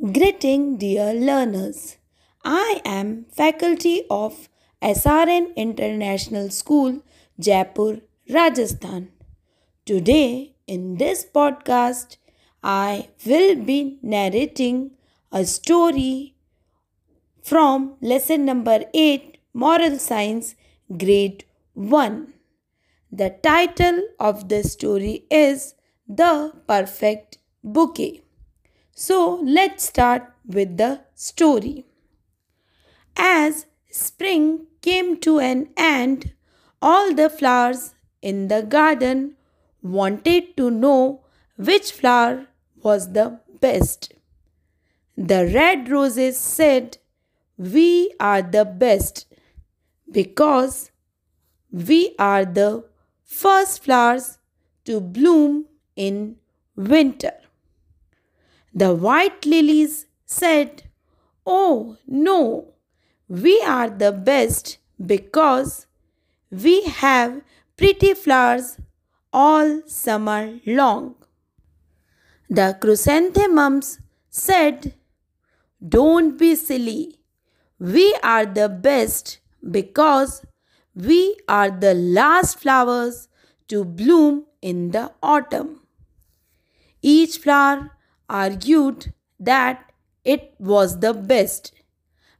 Greeting, 0.00 0.76
dear 0.76 1.12
learners. 1.12 1.96
I 2.44 2.80
am 2.84 3.24
faculty 3.32 4.04
of 4.08 4.48
SRN 4.80 5.56
International 5.56 6.50
School, 6.50 7.02
Jaipur, 7.40 8.02
Rajasthan. 8.30 9.10
Today, 9.84 10.54
in 10.68 10.98
this 10.98 11.26
podcast, 11.26 12.16
I 12.62 13.08
will 13.26 13.56
be 13.56 13.98
narrating 14.00 14.92
a 15.32 15.44
story 15.44 16.36
from 17.42 17.96
lesson 18.00 18.44
number 18.44 18.84
8, 18.94 19.36
Moral 19.52 19.98
Science, 19.98 20.54
grade 20.96 21.44
1. 21.74 22.34
The 23.10 23.30
title 23.42 24.06
of 24.20 24.48
the 24.48 24.62
story 24.62 25.24
is 25.28 25.74
The 26.06 26.52
Perfect 26.68 27.38
Bouquet. 27.64 28.22
So 29.00 29.40
let's 29.44 29.84
start 29.84 30.24
with 30.44 30.76
the 30.76 31.02
story. 31.14 31.86
As 33.16 33.66
spring 33.88 34.66
came 34.82 35.20
to 35.20 35.38
an 35.38 35.68
end, 35.76 36.32
all 36.82 37.14
the 37.14 37.30
flowers 37.30 37.94
in 38.22 38.48
the 38.48 38.62
garden 38.62 39.36
wanted 39.82 40.56
to 40.56 40.72
know 40.72 41.20
which 41.56 41.92
flower 41.92 42.48
was 42.82 43.12
the 43.12 43.38
best. 43.60 44.14
The 45.16 45.48
red 45.54 45.88
roses 45.88 46.36
said, 46.36 46.98
We 47.56 48.12
are 48.18 48.42
the 48.42 48.64
best 48.64 49.26
because 50.10 50.90
we 51.70 52.16
are 52.18 52.44
the 52.44 52.84
first 53.22 53.84
flowers 53.84 54.38
to 54.86 55.00
bloom 55.00 55.66
in 55.94 56.38
winter. 56.74 57.34
The 58.74 58.94
white 58.94 59.44
lilies 59.46 60.06
said, 60.26 60.84
Oh 61.46 61.96
no, 62.06 62.74
we 63.28 63.60
are 63.62 63.90
the 63.90 64.12
best 64.12 64.78
because 65.04 65.86
we 66.50 66.82
have 66.84 67.42
pretty 67.76 68.14
flowers 68.14 68.76
all 69.32 69.82
summer 69.86 70.58
long. 70.66 71.14
The 72.50 72.76
chrysanthemums 72.80 74.00
said, 74.30 74.94
Don't 75.86 76.38
be 76.38 76.54
silly. 76.54 77.16
We 77.78 78.16
are 78.22 78.46
the 78.46 78.68
best 78.68 79.38
because 79.70 80.44
we 80.94 81.36
are 81.48 81.70
the 81.70 81.94
last 81.94 82.58
flowers 82.58 83.28
to 83.68 83.84
bloom 83.84 84.46
in 84.60 84.90
the 84.90 85.12
autumn. 85.22 85.80
Each 87.02 87.38
flower 87.38 87.92
argued 88.28 89.12
that 89.40 89.92
it 90.24 90.54
was 90.58 91.00
the 91.00 91.14
best. 91.14 91.72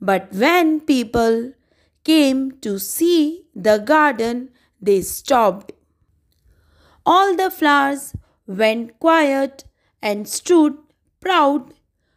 But 0.00 0.32
when 0.32 0.80
people 0.80 1.52
came 2.04 2.52
to 2.60 2.78
see 2.78 3.46
the 3.54 3.78
garden, 3.78 4.50
they 4.80 5.00
stopped. 5.02 5.72
All 7.06 7.36
the 7.36 7.50
flowers 7.50 8.14
went 8.46 8.98
quiet 8.98 9.64
and 10.02 10.28
stood 10.28 10.76
proud 11.20 11.74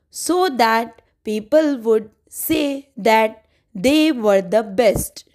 so 0.09 0.49
that 0.49 1.01
people 1.23 1.77
would 1.79 2.09
say 2.29 2.89
that 2.97 3.45
they 3.75 4.11
were 4.11 4.41
the 4.41 4.63
best. 4.63 5.25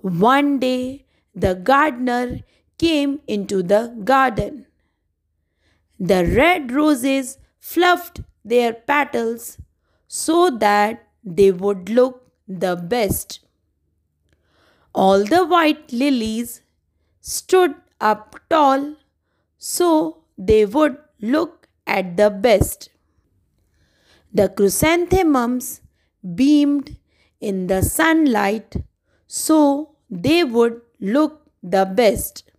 One 0.00 0.58
day, 0.58 1.04
the 1.34 1.54
gardener 1.54 2.40
came 2.78 3.20
into 3.26 3.62
the 3.62 3.94
garden. 4.04 4.67
The 5.98 6.24
red 6.24 6.70
roses 6.72 7.38
fluffed 7.58 8.20
their 8.44 8.72
petals 8.72 9.58
so 10.06 10.50
that 10.50 11.06
they 11.24 11.50
would 11.50 11.90
look 11.90 12.30
the 12.46 12.76
best. 12.76 13.40
All 14.94 15.24
the 15.24 15.44
white 15.44 15.92
lilies 15.92 16.62
stood 17.20 17.74
up 18.00 18.36
tall 18.48 18.94
so 19.58 20.18
they 20.36 20.64
would 20.64 20.96
look 21.20 21.68
at 21.86 22.16
the 22.16 22.30
best. 22.30 22.90
The 24.32 24.48
chrysanthemums 24.48 25.80
beamed 26.34 26.96
in 27.40 27.66
the 27.66 27.82
sunlight 27.82 28.76
so 29.26 29.96
they 30.08 30.44
would 30.44 30.80
look 31.00 31.50
the 31.62 31.84
best. 31.84 32.50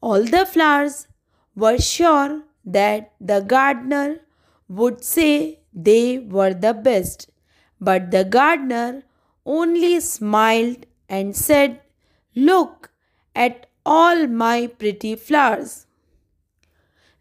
All 0.00 0.24
the 0.24 0.46
flowers 0.46 1.08
were 1.54 1.78
sure 1.78 2.42
that 2.64 3.12
the 3.20 3.40
gardener 3.40 4.20
would 4.68 5.02
say 5.04 5.60
they 5.72 6.18
were 6.18 6.54
the 6.54 6.74
best, 6.74 7.30
but 7.80 8.10
the 8.10 8.24
gardener 8.24 9.02
only 9.44 10.00
smiled 10.00 10.86
and 11.08 11.36
said, 11.36 11.80
Look 12.34 12.90
at 13.34 13.66
all 13.84 14.26
my 14.26 14.66
pretty 14.66 15.16
flowers. 15.16 15.86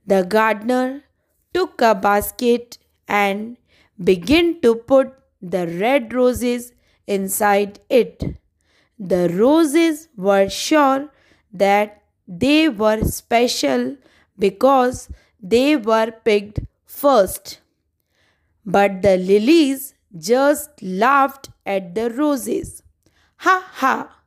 The 0.06 0.24
gardener 0.24 1.04
took 1.54 1.82
a 1.82 1.96
basket 1.96 2.78
and 3.08 3.58
began 4.04 4.60
to 4.62 4.76
put 4.76 5.14
the 5.42 5.68
red 5.68 6.14
roses 6.14 6.74
inside 7.08 7.80
it. 7.90 8.24
The 8.98 9.30
roses 9.30 10.10
were 10.16 10.50
sure 10.50 11.10
that 11.54 12.04
they 12.28 12.70
were 12.70 13.04
special 13.04 13.98
because 14.38 15.10
they 15.42 15.76
were 15.76 16.12
picked 16.24 16.60
first. 16.86 17.60
But 18.66 19.02
the 19.02 19.18
lilies 19.18 19.96
just 20.18 20.70
laughed 20.82 21.50
at 21.66 21.96
the 21.96 22.10
roses. 22.10 22.84
Ha 23.38 23.64
ha! 23.74 24.22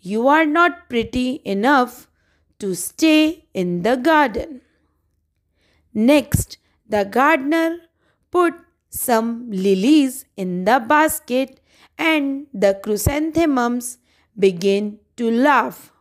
You 0.00 0.28
are 0.28 0.46
not 0.46 0.88
pretty 0.88 1.40
enough 1.44 2.08
to 2.58 2.74
stay 2.74 3.46
in 3.54 3.82
the 3.82 3.96
garden. 3.96 4.60
Next, 5.94 6.58
the 6.88 7.04
gardener 7.04 7.78
put 8.30 8.54
some 8.90 9.50
lilies 9.50 10.24
in 10.36 10.64
the 10.64 10.80
basket 10.80 11.60
and 11.98 12.46
the 12.54 12.80
chrysanthemums 12.82 13.98
began 14.38 14.98
to 15.16 15.30
laugh. 15.30 15.92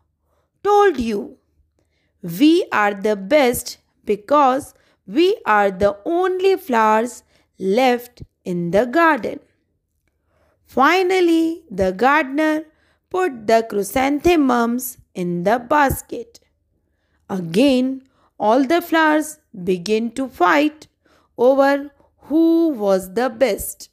Told 0.63 0.99
you, 0.99 1.37
we 2.21 2.67
are 2.71 2.93
the 2.93 3.15
best 3.15 3.77
because 4.07 4.73
we 5.05 5.27
are 5.45 5.69
the 5.69 5.97
only 6.05 6.55
flowers 6.57 7.23
left 7.59 8.23
in 8.43 8.71
the 8.71 8.85
garden. 8.85 9.39
Finally, 10.65 11.63
the 11.71 11.91
gardener 11.91 12.65
put 13.09 13.47
the 13.47 13.65
chrysanthemums 13.69 14.97
in 15.13 15.43
the 15.43 15.59
basket. 15.59 16.39
Again, 17.29 18.03
all 18.37 18.63
the 18.63 18.81
flowers 18.81 19.39
began 19.63 20.11
to 20.11 20.27
fight 20.27 20.87
over 21.37 21.91
who 22.27 22.69
was 22.69 23.13
the 23.13 23.29
best. 23.29 23.89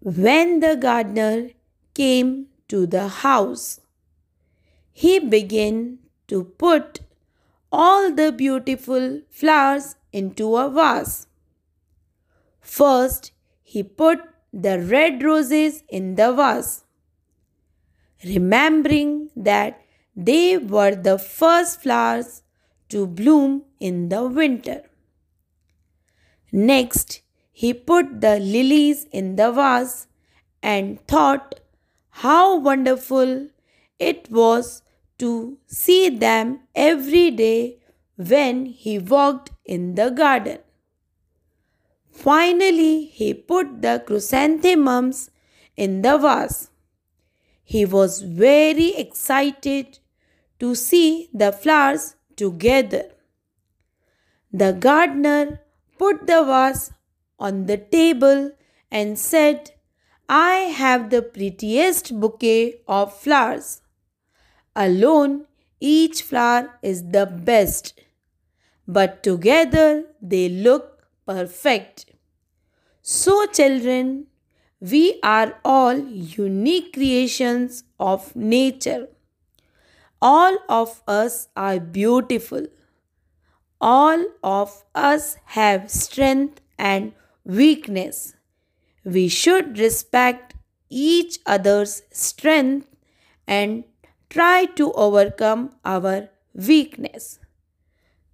When 0.00 0.60
the 0.60 0.76
gardener 0.76 1.50
came 1.94 2.46
to 2.68 2.86
the 2.86 3.08
house, 3.08 3.80
he 4.92 5.18
began 5.18 5.98
to 6.28 6.44
put 6.44 7.00
all 7.72 8.12
the 8.12 8.32
beautiful 8.32 9.20
flowers 9.30 9.96
into 10.12 10.56
a 10.56 10.68
vase. 10.68 11.26
First, 12.60 13.32
he 13.62 13.82
put 13.82 14.20
the 14.52 14.80
red 14.80 15.22
roses 15.22 15.82
in 15.88 16.16
the 16.16 16.32
vase, 16.32 16.84
remembering 18.24 19.30
that 19.36 19.80
they 20.16 20.58
were 20.58 20.94
the 20.94 21.18
first 21.18 21.82
flowers 21.82 22.42
to 22.88 23.06
bloom 23.06 23.62
in 23.78 24.08
the 24.08 24.24
winter. 24.26 24.82
Next, 26.52 27.22
he 27.52 27.72
put 27.72 28.20
the 28.20 28.40
lilies 28.40 29.06
in 29.12 29.36
the 29.36 29.52
vase 29.52 30.08
and 30.62 31.06
thought 31.06 31.60
how 32.10 32.58
wonderful 32.58 33.48
it 33.98 34.28
was 34.30 34.82
to 35.20 35.58
see 35.66 36.08
them 36.08 36.60
every 36.74 37.30
day 37.30 37.78
when 38.16 38.66
he 38.66 38.98
walked 38.98 39.50
in 39.64 39.94
the 39.94 40.10
garden. 40.10 40.58
Finally, 42.10 43.06
he 43.06 43.32
put 43.32 43.82
the 43.82 44.02
chrysanthemums 44.06 45.30
in 45.76 46.02
the 46.02 46.16
vase. 46.18 46.70
He 47.62 47.84
was 47.84 48.22
very 48.22 48.94
excited 48.96 49.98
to 50.58 50.74
see 50.74 51.30
the 51.32 51.52
flowers 51.52 52.16
together. 52.36 53.04
The 54.52 54.72
gardener 54.72 55.60
put 55.98 56.26
the 56.26 56.42
vase 56.44 56.92
on 57.38 57.66
the 57.66 57.76
table 57.76 58.50
and 58.90 59.18
said, 59.18 59.70
I 60.28 60.54
have 60.80 61.10
the 61.10 61.22
prettiest 61.22 62.18
bouquet 62.18 62.82
of 62.88 63.16
flowers. 63.16 63.82
Alone, 64.82 65.46
each 65.78 66.22
flower 66.22 66.78
is 66.82 67.00
the 67.10 67.26
best, 67.26 68.00
but 68.88 69.22
together 69.22 70.04
they 70.22 70.48
look 70.48 71.06
perfect. 71.26 72.06
So, 73.02 73.44
children, 73.46 74.28
we 74.80 75.20
are 75.22 75.58
all 75.64 75.98
unique 75.98 76.94
creations 76.94 77.84
of 77.98 78.34
nature. 78.34 79.08
All 80.22 80.56
of 80.68 81.02
us 81.06 81.48
are 81.54 81.78
beautiful. 81.78 82.66
All 83.82 84.24
of 84.42 84.82
us 84.94 85.36
have 85.58 85.90
strength 85.90 86.62
and 86.78 87.12
weakness. 87.44 88.34
We 89.04 89.28
should 89.28 89.78
respect 89.78 90.54
each 90.88 91.38
other's 91.46 92.02
strength 92.10 92.88
and 93.46 93.84
try 94.30 94.64
to 94.76 94.92
overcome 94.92 95.72
our 95.84 96.30
weakness. 96.54 97.38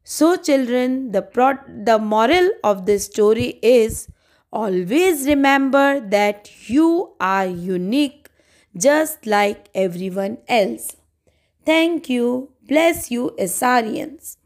So, 0.04 0.36
children, 0.36 1.12
the, 1.12 1.22
pro- 1.22 1.58
the 1.68 1.98
moral 1.98 2.50
of 2.62 2.86
this 2.86 3.06
story 3.06 3.58
is 3.62 4.08
always 4.52 5.26
remember 5.26 6.00
that 6.00 6.68
you 6.68 7.14
are 7.20 7.46
unique 7.46 8.28
just 8.76 9.26
like 9.26 9.68
everyone 9.74 10.38
else. 10.48 10.96
Thank 11.64 12.08
you. 12.10 12.52
Bless 12.68 13.10
you, 13.10 13.34
Asarians. 13.38 14.36